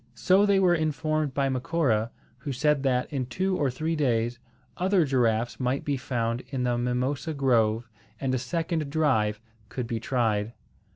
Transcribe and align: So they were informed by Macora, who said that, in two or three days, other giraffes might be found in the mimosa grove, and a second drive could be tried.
So 0.15 0.47
they 0.47 0.59
were 0.59 0.73
informed 0.73 1.35
by 1.35 1.47
Macora, 1.47 2.09
who 2.39 2.51
said 2.51 2.81
that, 2.81 3.13
in 3.13 3.27
two 3.27 3.55
or 3.55 3.69
three 3.69 3.95
days, 3.95 4.39
other 4.75 5.05
giraffes 5.05 5.59
might 5.59 5.85
be 5.85 5.95
found 5.95 6.41
in 6.49 6.63
the 6.63 6.75
mimosa 6.75 7.35
grove, 7.35 7.87
and 8.19 8.33
a 8.33 8.39
second 8.39 8.89
drive 8.89 9.39
could 9.69 9.85
be 9.85 9.99
tried. 9.99 10.53